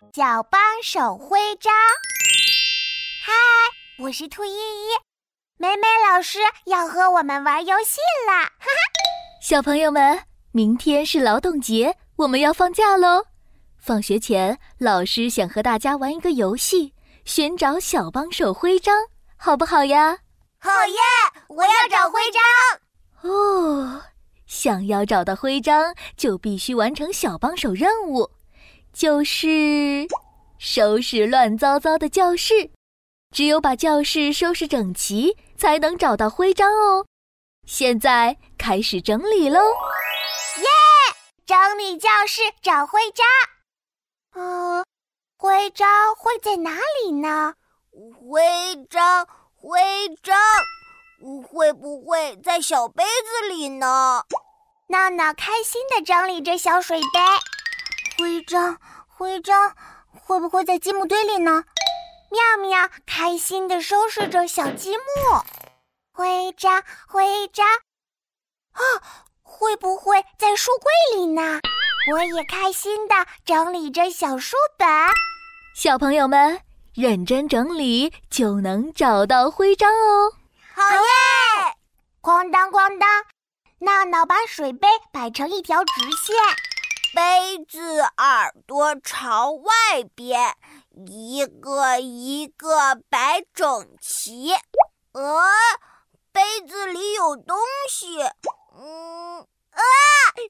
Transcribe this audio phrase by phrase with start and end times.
[0.00, 1.70] 小帮手徽章。
[3.22, 3.32] 嗨，
[3.98, 4.88] 我是兔依依，
[5.58, 8.44] 美美老师要和我们玩游戏啦！
[8.44, 13.26] 哈哈，小朋友们，明天是劳动节，我们要放假喽。
[13.78, 16.94] 放学前，老师想和大家玩一个游戏，
[17.26, 18.96] 寻找小帮手徽章，
[19.36, 20.16] 好不好呀？
[20.60, 20.98] 好耶！
[21.48, 23.30] 我要找徽章。
[23.30, 24.02] 哦，
[24.46, 28.30] 想要找到徽章，就必须完成小帮手任务。
[28.92, 30.06] 就是
[30.58, 32.70] 收拾乱糟糟的教室，
[33.34, 37.06] 只有把教室收拾整齐，才能找到徽章哦。
[37.66, 39.60] 现在开始整理喽！
[40.56, 40.66] 耶，
[41.46, 43.26] 整理教室找徽章。
[44.34, 44.84] 嗯，
[45.38, 46.72] 徽章会在哪
[47.02, 47.54] 里呢？
[48.28, 48.42] 徽
[48.90, 49.80] 章，徽
[50.22, 50.36] 章，
[51.42, 54.24] 会不会在小杯子里呢？
[54.88, 57.06] 闹闹开心地整理着小水杯。
[58.50, 59.76] 徽章，徽章，
[60.10, 61.62] 会不会在积木堆里呢？
[62.32, 65.04] 妙妙开心地收拾着小积木。
[66.12, 67.64] 徽章，徽章，
[68.72, 68.82] 啊，
[69.40, 71.60] 会不会在书柜里呢？
[72.10, 74.88] 我也开心地整理着小书本。
[75.76, 76.60] 小朋友们，
[76.92, 80.32] 认真整理就能找到徽章哦！
[80.74, 81.76] 好耶！
[82.20, 83.08] 哐当哐当，
[83.78, 86.34] 闹闹把水杯摆成一条直线。
[87.12, 89.72] 杯子耳朵朝外
[90.14, 90.54] 边，
[91.08, 94.52] 一个一个摆整齐。
[95.12, 95.50] 呃，
[96.30, 97.58] 杯子里有东
[97.88, 98.20] 西。
[98.20, 99.82] 嗯，啊，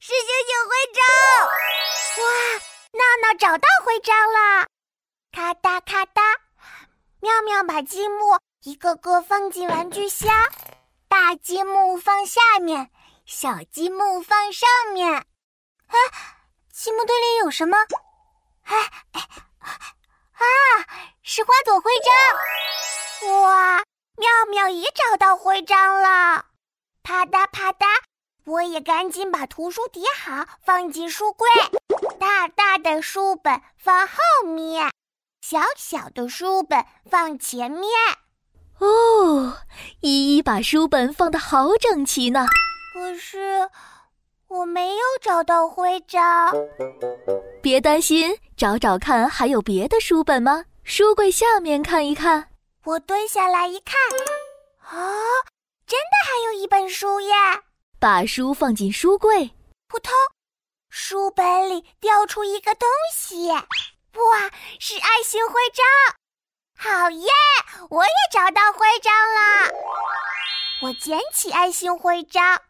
[0.00, 1.02] 是星星徽章！
[2.18, 2.30] 哇，
[2.92, 4.66] 闹闹找到徽章了！
[5.32, 6.22] 咔哒咔哒，
[7.20, 10.28] 妙妙把积木一个个放进玩具箱，
[11.08, 12.90] 大积木放下面，
[13.24, 15.24] 小积木放上面。
[17.50, 17.76] 什么？
[18.64, 18.76] 哎
[19.12, 19.20] 哎
[20.32, 20.44] 啊！
[21.22, 21.90] 是花朵徽
[23.20, 23.42] 章！
[23.42, 23.82] 哇，
[24.16, 26.46] 妙妙也找到徽章了！
[27.02, 27.86] 啪嗒啪嗒，
[28.44, 31.48] 我也赶紧把图书叠好，放进书柜。
[32.18, 34.14] 大大的书本放后
[34.46, 34.90] 面，
[35.40, 37.88] 小小的书本放前面。
[38.78, 39.58] 哦，
[40.00, 42.46] 依依把书本放得好整齐呢。
[42.94, 43.68] 可是。
[44.50, 46.52] 我没有找到徽章，
[47.62, 50.64] 别担心，找找看还有别的书本吗？
[50.82, 52.48] 书柜下面看一看。
[52.82, 53.94] 我蹲下来一看，
[54.80, 55.06] 啊，
[55.86, 57.32] 真的还有一本书耶！
[58.00, 59.48] 把书放进书柜，
[59.86, 60.12] 扑通，
[60.88, 64.50] 书本里掉出一个东西，哇，
[64.80, 65.86] 是爱心徽章！
[66.76, 67.30] 好耶，
[67.88, 69.70] 我也找到徽章了。
[70.82, 72.60] 我捡起爱心徽章，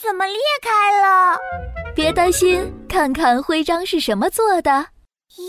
[0.00, 1.36] 怎么裂开了？
[1.94, 4.70] 别担心，看看徽章是什么做的。
[5.36, 5.42] 咦，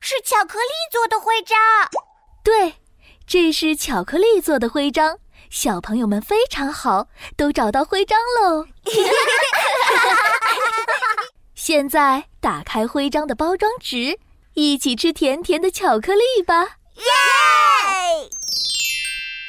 [0.00, 1.56] 是巧克力做的徽章。
[2.42, 2.74] 对，
[3.26, 5.18] 这是巧克力做的徽章。
[5.50, 8.66] 小朋友们非常好，都找到徽章喽。
[11.54, 14.18] 现在打开徽章的包装纸，
[14.54, 16.76] 一起吃甜甜的巧克力吧！
[16.96, 17.04] 耶！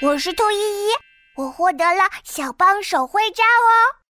[0.01, 1.08] 我是兔依依。
[1.39, 3.98] 我获得了小帮手徽章哦。